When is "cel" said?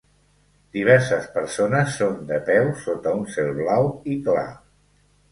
3.35-3.51